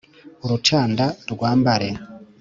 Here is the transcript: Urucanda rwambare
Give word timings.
Urucanda 0.45 1.05
rwambare 1.33 1.87